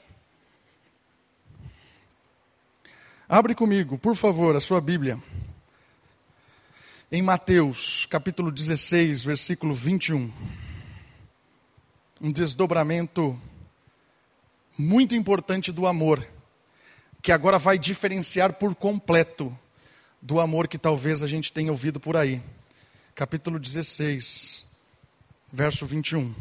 [3.29, 5.21] Abre comigo, por favor, a sua Bíblia.
[7.11, 10.33] Em Mateus, capítulo 16, versículo 21.
[12.19, 13.39] Um desdobramento
[14.75, 16.27] muito importante do amor,
[17.21, 19.55] que agora vai diferenciar por completo
[20.23, 22.41] do amor que talvez a gente tenha ouvido por aí.
[23.13, 24.63] Capítulo 16,
[25.51, 26.33] verso 21.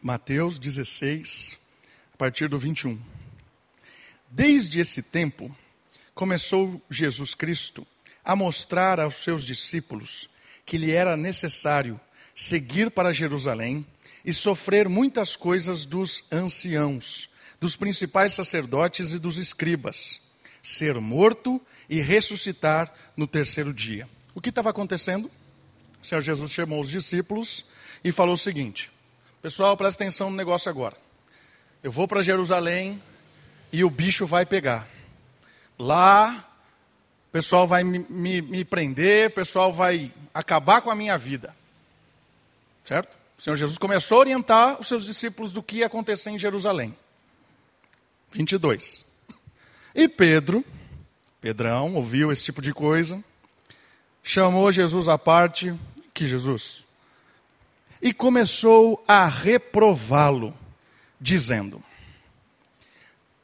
[0.00, 1.58] Mateus 16,
[2.14, 2.98] a partir do 21.
[4.30, 5.54] Desde esse tempo,
[6.14, 7.86] começou Jesus Cristo
[8.28, 10.28] a mostrar aos seus discípulos
[10.66, 11.98] que lhe era necessário
[12.34, 13.86] seguir para Jerusalém
[14.22, 20.20] e sofrer muitas coisas dos anciãos, dos principais sacerdotes e dos escribas,
[20.62, 24.06] ser morto e ressuscitar no terceiro dia.
[24.34, 25.30] O que estava acontecendo?
[26.02, 27.64] O Senhor Jesus chamou os discípulos
[28.04, 28.90] e falou o seguinte:
[29.40, 30.98] Pessoal, presta atenção no negócio agora.
[31.82, 33.02] Eu vou para Jerusalém
[33.72, 34.86] e o bicho vai pegar.
[35.78, 36.47] Lá,
[37.28, 41.54] o pessoal vai me, me, me prender, o pessoal vai acabar com a minha vida.
[42.84, 43.18] Certo?
[43.36, 46.96] O Senhor Jesus começou a orientar os seus discípulos do que ia acontecer em Jerusalém.
[48.30, 49.04] 22.
[49.94, 50.64] E Pedro,
[51.40, 53.22] Pedrão, ouviu esse tipo de coisa,
[54.22, 55.74] chamou Jesus à parte.
[56.12, 56.88] Que Jesus?
[58.00, 60.54] e começou a reprová-lo,
[61.20, 61.82] dizendo: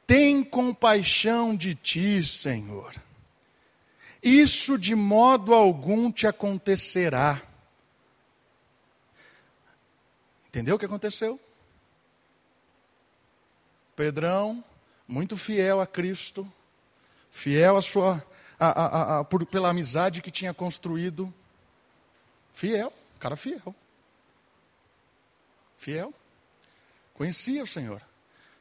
[0.07, 2.95] Tem compaixão de ti, Senhor.
[4.25, 7.43] Isso de modo algum te acontecerá.
[10.49, 11.39] Entendeu o que aconteceu?
[13.95, 14.65] Pedrão,
[15.07, 16.51] muito fiel a Cristo,
[17.31, 18.25] fiel a sua,
[18.59, 21.33] a, a, a, por, pela amizade que tinha construído,
[22.53, 23.75] fiel, cara fiel
[25.85, 26.15] fiel.
[27.13, 28.01] Conhecia o Senhor.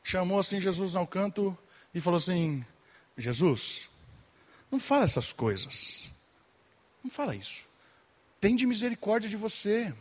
[0.04, 1.58] Chamou assim Jesus ao canto
[1.94, 2.66] e falou assim:
[3.18, 3.90] Jesus,
[4.74, 6.10] não fala essas coisas.
[7.04, 7.64] Não fala isso.
[8.42, 9.94] Tem de misericórdia de você.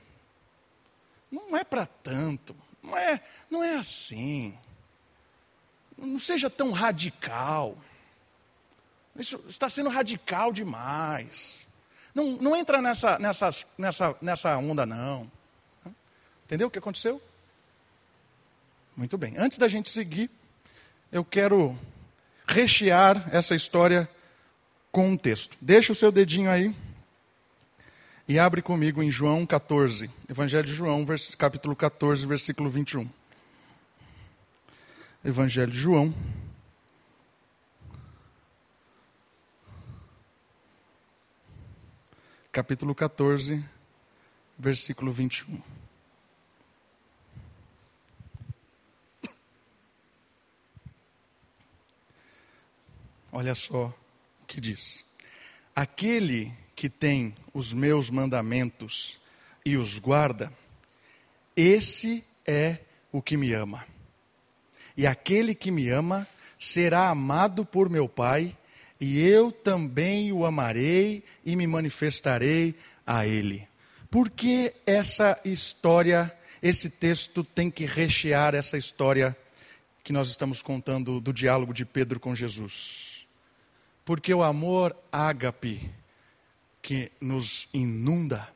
[1.30, 2.56] Não é para tanto.
[2.82, 4.58] Não é, não é assim.
[5.94, 7.76] Não seja tão radical.
[9.14, 11.66] Isso está sendo radical demais.
[12.14, 15.30] Não, não entra nessa, nessa, nessa, nessa onda, não.
[16.46, 17.22] Entendeu o que aconteceu?
[18.96, 19.35] Muito bem.
[19.37, 20.30] Antes da gente seguir,
[21.11, 21.78] eu quero
[22.46, 24.08] rechear essa história
[24.92, 25.57] com um texto.
[25.61, 26.76] Deixa o seu dedinho aí
[28.28, 31.05] e abre comigo em João 14, Evangelho de João,
[31.37, 33.11] capítulo 14, versículo 21.
[35.24, 36.14] Evangelho de João.
[42.52, 43.64] Capítulo 14,
[44.59, 45.61] versículo 21.
[53.33, 54.01] Olha só o
[54.52, 55.02] que diz:
[55.74, 59.18] Aquele que tem os meus mandamentos
[59.64, 60.52] e os guarda,
[61.56, 62.78] esse é
[63.10, 63.86] o que me ama.
[64.94, 68.54] E aquele que me ama será amado por meu Pai,
[69.00, 72.74] e eu também o amarei e me manifestarei
[73.06, 73.66] a ele.
[74.10, 76.30] Por que essa história,
[76.62, 79.34] esse texto tem que rechear essa história
[80.04, 83.12] que nós estamos contando do diálogo de Pedro com Jesus?
[84.04, 85.92] Porque o amor ágape
[86.80, 88.52] que nos inunda,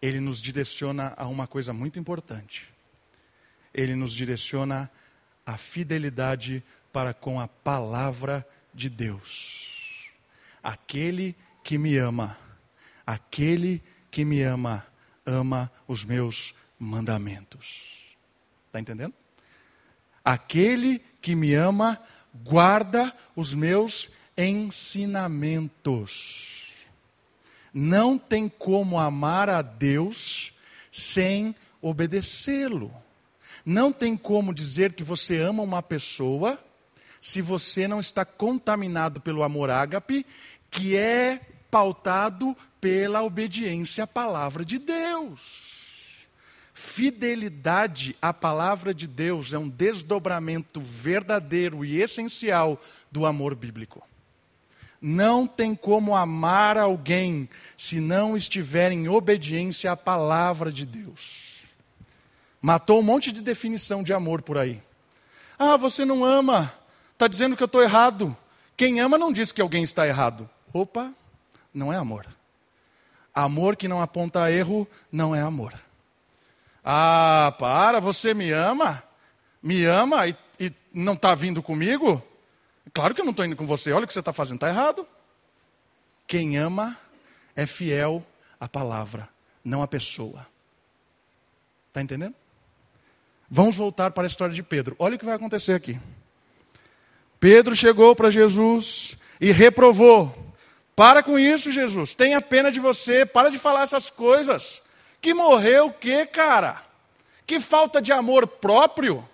[0.00, 2.72] ele nos direciona a uma coisa muito importante.
[3.74, 4.90] Ele nos direciona
[5.44, 6.62] à fidelidade
[6.92, 10.08] para com a palavra de Deus.
[10.62, 12.38] Aquele que me ama,
[13.06, 14.86] aquele que me ama,
[15.26, 18.16] ama os meus mandamentos.
[18.66, 19.14] Está entendendo?
[20.24, 22.00] Aquele que me ama,
[22.34, 26.48] guarda os meus ensinamentos.
[27.72, 30.52] Não tem como amar a Deus
[30.90, 32.92] sem obedecê-lo.
[33.64, 36.58] Não tem como dizer que você ama uma pessoa
[37.20, 40.24] se você não está contaminado pelo amor ágape,
[40.70, 41.40] que é
[41.70, 45.68] pautado pela obediência à palavra de Deus.
[46.72, 52.80] Fidelidade à palavra de Deus é um desdobramento verdadeiro e essencial
[53.12, 54.02] do amor bíblico.
[55.00, 61.64] Não tem como amar alguém se não estiver em obediência à palavra de Deus.
[62.60, 64.82] Matou um monte de definição de amor por aí.
[65.58, 66.72] Ah, você não ama,
[67.12, 68.36] está dizendo que eu estou errado.
[68.76, 70.48] Quem ama não diz que alguém está errado.
[70.72, 71.12] Opa,
[71.72, 72.26] não é amor.
[73.34, 75.72] Amor que não aponta erro não é amor.
[76.84, 79.02] Ah, para, você me ama?
[79.62, 82.22] Me ama e, e não está vindo comigo?
[82.92, 84.68] Claro que eu não estou indo com você, olha o que você está fazendo, está
[84.68, 85.06] errado.
[86.26, 86.96] Quem ama
[87.54, 88.24] é fiel
[88.58, 89.28] à palavra,
[89.64, 90.46] não à pessoa.
[91.88, 92.34] Está entendendo?
[93.50, 94.94] Vamos voltar para a história de Pedro.
[94.98, 95.98] Olha o que vai acontecer aqui.
[97.40, 100.32] Pedro chegou para Jesus e reprovou.
[100.94, 102.14] Para com isso, Jesus.
[102.14, 103.26] Tenha pena de você.
[103.26, 104.82] Para de falar essas coisas.
[105.20, 106.80] Que morreu o quê, cara?
[107.44, 109.26] Que falta de amor próprio.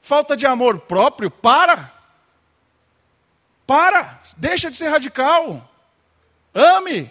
[0.00, 1.30] Falta de amor próprio?
[1.30, 1.99] Para.
[3.70, 4.20] Para.
[4.36, 5.72] Deixa de ser radical.
[6.52, 7.08] Ame.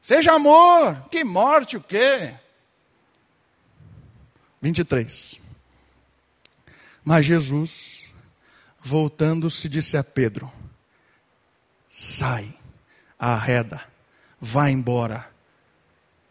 [0.00, 1.08] Seja amor.
[1.10, 2.32] Que morte o quê?
[4.62, 5.40] 23.
[7.04, 8.04] Mas Jesus,
[8.78, 10.52] voltando-se, disse a Pedro:
[11.88, 12.54] Sai,
[13.18, 13.84] arreda,
[14.40, 15.28] vá embora,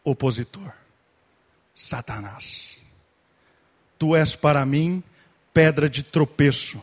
[0.06, 0.72] opositor,
[1.76, 2.78] Satanás.
[3.98, 5.04] Tu és para mim
[5.54, 6.82] pedra de tropeço,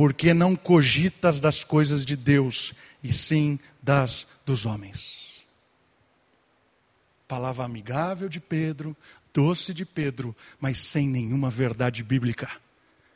[0.00, 2.72] porque não cogitas das coisas de Deus,
[3.02, 5.44] e sim das dos homens.
[7.28, 8.96] Palavra amigável de Pedro,
[9.30, 12.50] doce de Pedro, mas sem nenhuma verdade bíblica.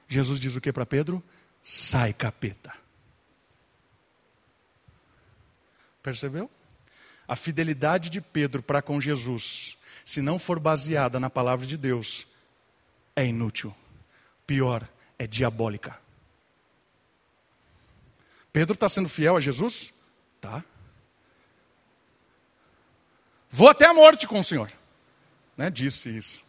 [0.07, 1.25] Jesus diz o que para Pedro?
[1.63, 2.75] Sai, capeta.
[6.03, 6.51] Percebeu?
[7.27, 12.29] A fidelidade de Pedro para com Jesus, se não for baseada na palavra de Deus,
[13.17, 13.75] é inútil.
[14.47, 14.87] Pior,
[15.19, 16.04] é diabólica.
[18.55, 19.93] Pedro está sendo fiel a Jesus?
[20.41, 20.65] Tá.
[23.51, 24.71] Vou até a morte com o Senhor
[25.57, 26.43] né, disse isso.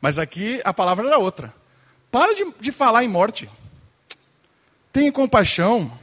[0.00, 1.54] Mas aqui a palavra era outra.
[2.10, 3.50] Para de, de falar em morte.
[4.92, 5.98] Tenha compaixão.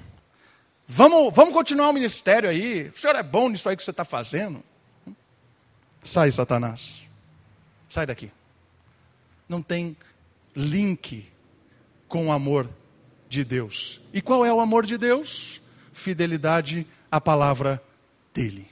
[0.88, 2.90] Vamos, vamos continuar o ministério aí.
[2.90, 4.64] O senhor é bom nisso aí que você está fazendo.
[6.04, 7.04] Sai, Satanás.
[7.90, 8.32] Sai daqui.
[9.48, 9.96] Não tem
[10.56, 11.26] link
[12.08, 12.70] com o amor
[13.34, 14.00] de Deus.
[14.14, 15.60] E qual é o amor de Deus?
[15.92, 17.84] Fidelidade à palavra
[18.34, 18.68] dele.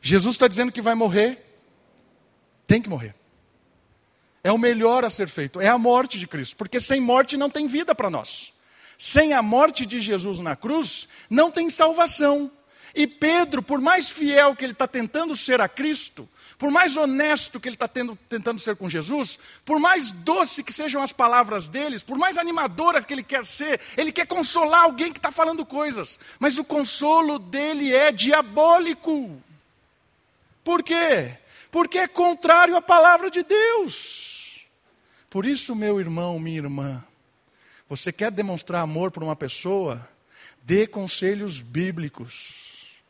[0.00, 1.52] Jesus está dizendo que vai morrer
[2.66, 3.14] tem que morrer.
[4.42, 7.50] É o melhor a ser feito, é a morte de Cristo, porque sem morte não
[7.50, 8.52] tem vida para nós.
[8.96, 12.50] Sem a morte de Jesus na cruz, não tem salvação.
[12.94, 16.26] E Pedro, por mais fiel que ele está tentando ser a Cristo,
[16.62, 21.02] por mais honesto que ele está tentando ser com Jesus, por mais doce que sejam
[21.02, 25.18] as palavras deles, por mais animadora que ele quer ser, ele quer consolar alguém que
[25.18, 29.42] está falando coisas, mas o consolo dele é diabólico.
[30.62, 31.36] Por quê?
[31.72, 34.66] porque é contrário à palavra de Deus.
[35.30, 37.02] Por isso, meu irmão, minha irmã,
[37.88, 40.06] você quer demonstrar amor para uma pessoa?
[40.62, 43.00] Dê conselhos bíblicos.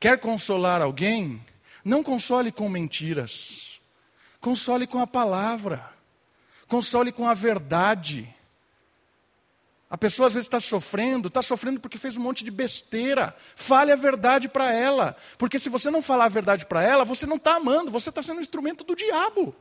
[0.00, 1.44] Quer consolar alguém?
[1.86, 3.80] Não console com mentiras.
[4.40, 5.88] Console com a palavra.
[6.66, 8.28] Console com a verdade.
[9.88, 13.32] A pessoa às vezes está sofrendo, está sofrendo porque fez um monte de besteira.
[13.54, 15.14] Fale a verdade para ela.
[15.38, 18.20] Porque se você não falar a verdade para ela, você não está amando, você está
[18.20, 19.54] sendo um instrumento do diabo.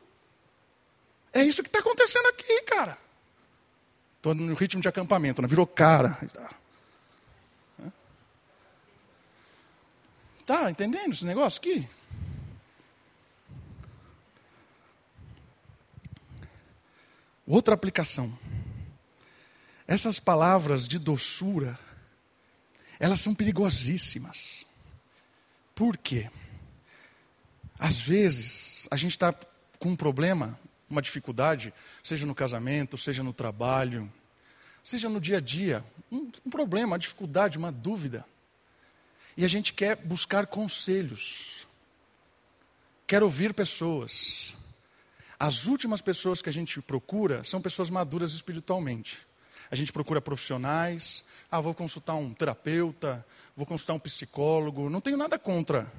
[1.31, 2.97] É isso que está acontecendo aqui, cara.
[4.17, 5.47] Estou no ritmo de acampamento, né?
[5.47, 6.17] virou cara.
[10.43, 11.87] Tá entendendo esse negócio aqui?
[17.47, 18.37] Outra aplicação.
[19.87, 21.77] Essas palavras de doçura,
[22.99, 24.65] elas são perigosíssimas.
[25.75, 26.29] Por quê?
[27.77, 29.33] Às vezes, a gente está
[29.77, 30.57] com um problema,
[30.89, 34.11] uma dificuldade, seja no casamento, seja no trabalho,
[34.83, 38.25] seja no dia a dia, um, um problema, uma dificuldade, uma dúvida.
[39.37, 41.67] E a gente quer buscar conselhos,
[43.05, 44.55] quer ouvir pessoas.
[45.39, 49.25] As últimas pessoas que a gente procura são pessoas maduras espiritualmente.
[49.69, 51.25] A gente procura profissionais.
[51.51, 53.25] Ah, vou consultar um terapeuta,
[53.55, 54.89] vou consultar um psicólogo.
[54.89, 55.91] Não tenho nada contra.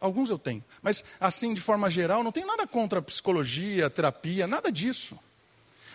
[0.00, 0.62] Alguns eu tenho.
[0.82, 5.18] Mas, assim, de forma geral, não tenho nada contra psicologia, terapia, nada disso.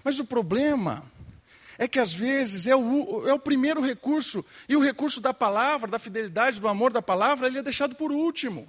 [0.03, 1.03] Mas o problema
[1.77, 5.89] é que às vezes é o, é o primeiro recurso, e o recurso da palavra,
[5.89, 8.67] da fidelidade, do amor da palavra, ele é deixado por último.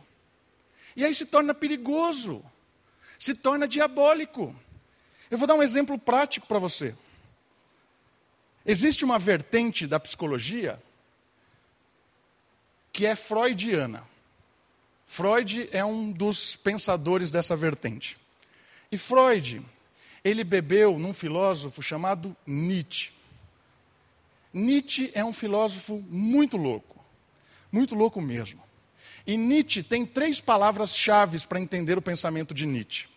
[0.94, 2.44] E aí se torna perigoso,
[3.22, 4.52] se torna diabólico.
[5.30, 6.92] Eu vou dar um exemplo prático para você.
[8.66, 10.82] Existe uma vertente da psicologia
[12.92, 14.02] que é freudiana.
[15.06, 18.18] Freud é um dos pensadores dessa vertente.
[18.90, 19.64] E Freud,
[20.24, 23.12] ele bebeu num filósofo chamado Nietzsche.
[24.52, 26.98] Nietzsche é um filósofo muito louco,
[27.70, 28.60] muito louco mesmo.
[29.24, 33.11] E Nietzsche tem três palavras-chave para entender o pensamento de Nietzsche.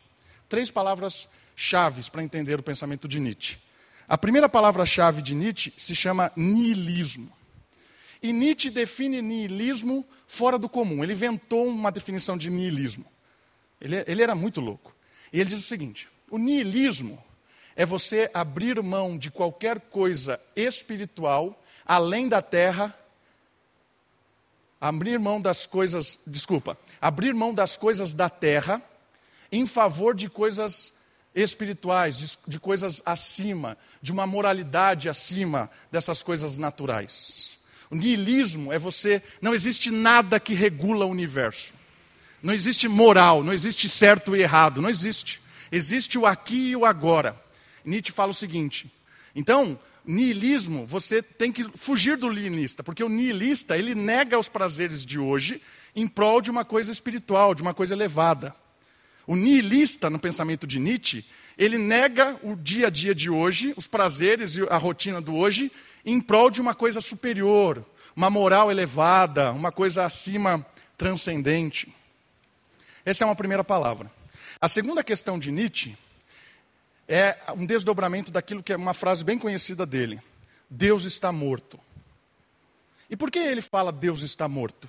[0.48, 3.58] Três palavras-chave para entender o pensamento de Nietzsche.
[4.08, 7.32] A primeira palavra-chave de Nietzsche se chama niilismo.
[8.22, 11.04] E Nietzsche define niilismo fora do comum.
[11.04, 13.06] Ele inventou uma definição de niilismo.
[13.82, 14.96] Ele, ele era muito louco.
[15.34, 17.24] E ele diz o seguinte: o niilismo
[17.76, 22.98] é você abrir mão de qualquer coisa espiritual além da terra,
[24.82, 28.82] abrir mão das coisas, desculpa, abrir mão das coisas da terra
[29.56, 30.94] em favor de coisas
[31.34, 37.58] espirituais, de, de coisas acima, de uma moralidade acima dessas coisas naturais.
[37.90, 41.74] O niilismo é você, não existe nada que regula o universo.
[42.42, 45.42] Não existe moral, não existe certo e errado, não existe.
[45.72, 47.40] Existe o aqui e o agora.
[47.84, 48.92] Nietzsche fala o seguinte:
[49.36, 55.06] então, niilismo, você tem que fugir do niilista, porque o niilista, ele nega os prazeres
[55.06, 55.62] de hoje
[55.96, 58.56] em prol de uma coisa espiritual, de uma coisa elevada.
[59.28, 61.26] O nihilista, no pensamento de Nietzsche,
[61.58, 65.72] ele nega o dia a dia de hoje, os prazeres e a rotina do hoje,
[66.06, 67.84] em prol de uma coisa superior,
[68.16, 70.66] uma moral elevada, uma coisa acima
[70.98, 71.94] transcendente.
[73.04, 74.12] Essa é uma primeira palavra.
[74.62, 75.98] A segunda questão de Nietzsche
[77.08, 80.22] é um desdobramento daquilo que é uma frase bem conhecida dele:
[80.70, 81.80] Deus está morto.
[83.10, 84.88] E por que ele fala Deus está morto?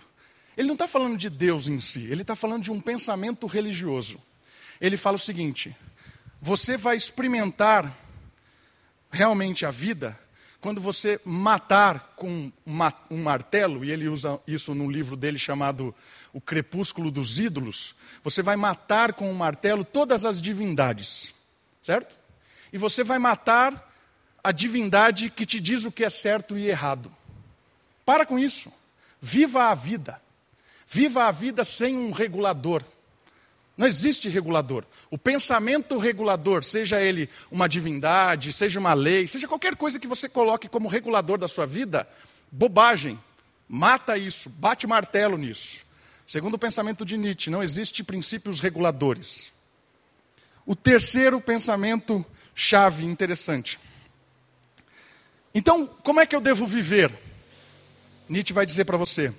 [0.56, 4.18] Ele não está falando de Deus em si, ele está falando de um pensamento religioso.
[4.80, 5.76] Ele fala o seguinte:
[6.40, 7.94] você vai experimentar
[9.10, 10.18] realmente a vida
[10.60, 12.50] quando você matar com
[13.10, 15.94] um martelo, e ele usa isso no livro dele chamado
[16.32, 17.94] O Crepúsculo dos Ídolos,
[18.24, 21.32] você vai matar com um martelo todas as divindades,
[21.82, 22.18] certo?
[22.72, 23.92] E você vai matar
[24.42, 27.14] a divindade que te diz o que é certo e errado.
[28.04, 28.72] Para com isso.
[29.20, 30.20] Viva a vida.
[30.86, 32.82] Viva a vida sem um regulador.
[33.76, 34.84] Não existe regulador.
[35.10, 40.28] O pensamento regulador, seja ele uma divindade, seja uma lei, seja qualquer coisa que você
[40.28, 42.08] coloque como regulador da sua vida,
[42.50, 43.18] bobagem.
[43.68, 45.84] Mata isso, bate martelo nisso.
[46.26, 49.52] Segundo o pensamento de Nietzsche, não existe princípios reguladores.
[50.64, 52.24] O terceiro pensamento
[52.54, 53.78] chave interessante.
[55.54, 57.12] Então, como é que eu devo viver?
[58.28, 59.32] Nietzsche vai dizer para você: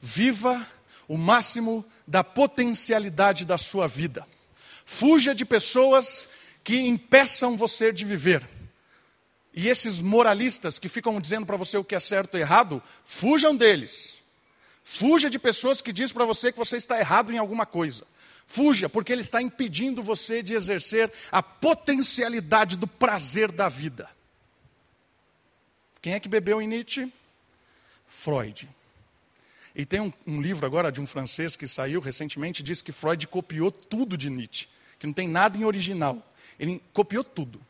[0.00, 0.66] viva
[1.08, 4.26] o máximo da potencialidade da sua vida.
[4.84, 6.28] Fuja de pessoas
[6.62, 8.48] que impeçam você de viver.
[9.52, 13.54] E esses moralistas que ficam dizendo para você o que é certo e errado, fujam
[13.54, 14.14] deles.
[14.82, 18.04] Fuja de pessoas que dizem para você que você está errado em alguma coisa.
[18.46, 24.10] Fuja, porque ele está impedindo você de exercer a potencialidade do prazer da vida.
[26.02, 27.10] Quem é que bebeu em Nietzsche?
[28.06, 28.68] Freud.
[29.74, 33.26] E tem um, um, livro agora de um francês que saiu recentemente, diz que Freud
[33.26, 34.68] copiou tudo de Nietzsche,
[34.98, 36.22] que não tem nada em original.
[36.58, 37.60] Ele copiou tudo.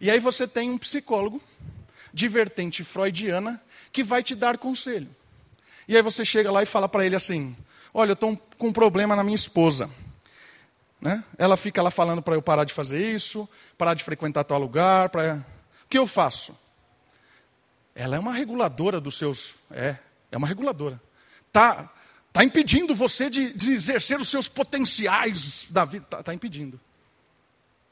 [0.00, 1.42] E aí você tem um psicólogo
[2.14, 3.60] de vertente freudiana
[3.90, 5.08] que vai te dar conselho.
[5.88, 7.56] E aí você chega lá e fala para ele assim:
[7.92, 9.90] Olha, eu estou com um problema na minha esposa.
[11.00, 11.24] Né?
[11.36, 15.08] Ela fica lá falando para eu parar de fazer isso, parar de frequentar tal lugar.
[15.08, 15.44] Pra...
[15.84, 16.56] O que eu faço?
[17.92, 19.56] Ela é uma reguladora dos seus.
[19.68, 19.96] É,
[20.30, 21.00] é uma reguladora
[21.48, 21.90] está
[22.32, 26.04] tá impedindo você de, de, exercer os seus potenciais da vida.
[26.04, 26.80] Está tá impedindo.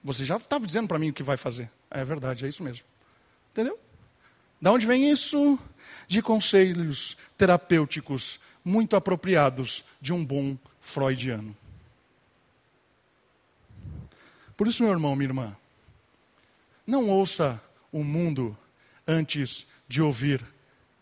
[0.05, 1.71] Você já estava dizendo para mim o que vai fazer.
[1.91, 2.85] É verdade, é isso mesmo.
[3.51, 3.79] Entendeu?
[4.61, 5.59] Da onde vem isso?
[6.07, 11.57] De conselhos terapêuticos muito apropriados de um bom freudiano.
[14.57, 15.57] Por isso, meu irmão, minha irmã,
[16.87, 17.61] não ouça
[17.93, 18.57] o mundo
[19.07, 20.45] antes de ouvir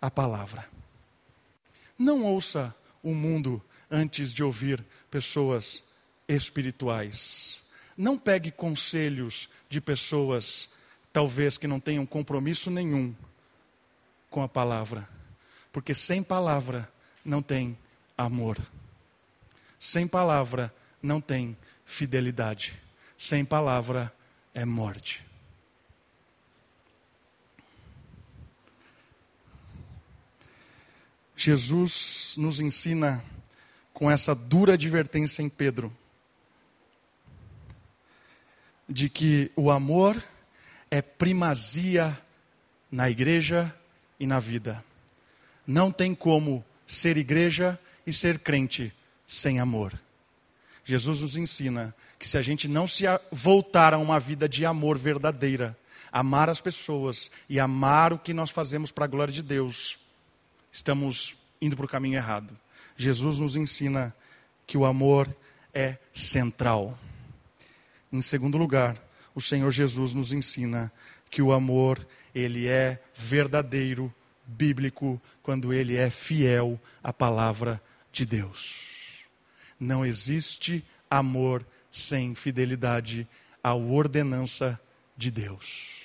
[0.01, 0.74] a palavra.
[1.99, 5.85] Não ouça o mundo antes de ouvir pessoas
[6.29, 7.63] espirituais.
[7.97, 10.69] Não pegue conselhos de pessoas,
[11.13, 13.15] talvez que não tenham compromisso nenhum
[14.31, 15.09] com a palavra.
[15.73, 16.91] Porque sem palavra
[17.25, 17.79] não tem
[18.19, 18.59] amor.
[19.79, 22.81] Sem palavra não tem fidelidade.
[23.17, 24.13] Sem palavra
[24.53, 25.25] é morte.
[31.45, 33.23] Jesus nos ensina
[33.93, 35.95] com essa dura advertência em Pedro
[38.89, 40.25] de que o amor
[40.91, 42.19] é primazia
[42.91, 43.75] na igreja
[44.19, 44.83] e na vida.
[45.67, 48.91] Não tem como ser igreja e ser crente
[49.27, 50.01] sem amor.
[50.83, 54.97] Jesus nos ensina que se a gente não se voltar a uma vida de amor
[54.97, 55.77] verdadeira,
[56.11, 60.03] amar as pessoas e amar o que nós fazemos para a glória de Deus,
[60.75, 62.59] estamos indo para o caminho errado.
[62.97, 64.13] Jesus nos ensina
[64.67, 65.35] que o amor
[65.73, 66.99] é central.
[68.13, 69.01] Em segundo lugar,
[69.37, 70.93] o Senhor Jesus nos ensina
[71.31, 72.05] que o amor,
[72.35, 74.13] ele é verdadeiro,
[74.45, 79.25] bíblico, quando ele é fiel à palavra de Deus.
[79.79, 83.29] Não existe amor sem fidelidade
[83.63, 84.79] à ordenança
[85.17, 86.03] de Deus.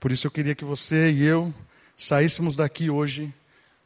[0.00, 1.54] Por isso eu queria que você e eu
[2.02, 3.32] saíssemos daqui hoje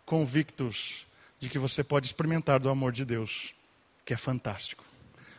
[0.07, 1.07] convictos
[1.39, 3.55] de que você pode experimentar do amor de Deus,
[4.07, 4.85] que é fantástico.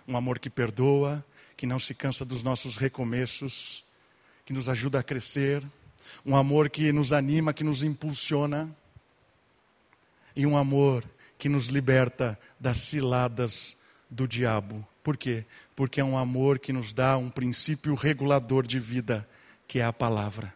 [0.07, 1.25] Um amor que perdoa,
[1.55, 3.84] que não se cansa dos nossos recomeços,
[4.45, 5.65] que nos ajuda a crescer,
[6.23, 8.69] um amor que nos anima, que nos impulsiona,
[10.36, 11.03] e um amor
[11.36, 13.75] que nos liberta das ciladas
[14.07, 14.88] do diabo.
[15.03, 15.45] Por quê?
[15.75, 19.28] Porque é um amor que nos dá um princípio regulador de vida,
[19.67, 20.53] que é a palavra.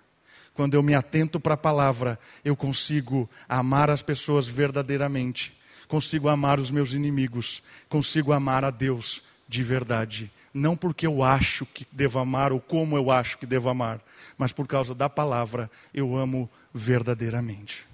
[0.53, 6.59] Quando eu me atento para a palavra, eu consigo amar as pessoas verdadeiramente, consigo amar
[6.59, 10.31] os meus inimigos, consigo amar a Deus de verdade.
[10.53, 14.01] Não porque eu acho que devo amar ou como eu acho que devo amar,
[14.37, 17.85] mas por causa da palavra eu amo verdadeiramente.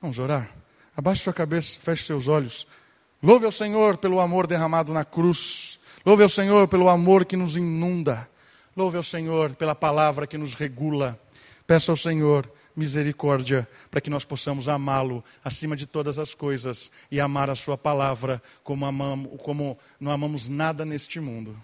[0.00, 0.50] Vamos orar?
[0.96, 2.66] Abaixe sua cabeça, feche seus olhos.
[3.22, 5.78] Louve ao Senhor pelo amor derramado na cruz.
[6.04, 8.28] Louve ao Senhor pelo amor que nos inunda.
[8.76, 11.18] Louve ao Senhor pela palavra que nos regula.
[11.68, 17.20] Peço ao Senhor misericórdia para que nós possamos amá-lo acima de todas as coisas e
[17.20, 21.62] amar a Sua palavra como, amamos, como não amamos nada neste mundo.